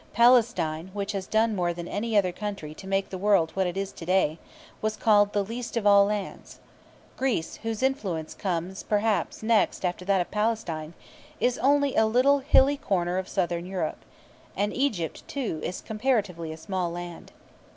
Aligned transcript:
Palestine, 0.13 0.89
which 0.95 1.11
has 1.11 1.27
done 1.27 1.55
more 1.55 1.75
than 1.75 1.87
any 1.87 2.17
other 2.17 2.31
country 2.31 2.73
to 2.73 2.87
make 2.87 3.11
the 3.11 3.19
world 3.19 3.51
what 3.53 3.67
it 3.67 3.77
is 3.77 3.91
to 3.91 4.03
day, 4.03 4.39
was 4.81 4.97
called 4.97 5.31
"the 5.31 5.43
least 5.43 5.77
of 5.77 5.85
all 5.85 6.05
lands." 6.05 6.57
Greece, 7.17 7.57
whose 7.61 7.83
influence 7.83 8.33
comes, 8.33 8.81
perhaps, 8.81 9.43
next 9.43 9.85
after 9.85 10.03
that 10.03 10.19
of 10.19 10.31
Palestine, 10.31 10.95
is 11.39 11.59
only 11.59 11.95
a 11.95 12.07
little 12.07 12.39
hilly 12.39 12.77
corner 12.77 13.19
of 13.19 13.29
Southern 13.29 13.67
Europe. 13.67 14.03
And 14.57 14.73
Egypt, 14.73 15.21
too, 15.27 15.59
is 15.63 15.81
comparatively 15.81 16.51
a 16.51 16.57
small 16.57 16.89
land. 16.91 17.31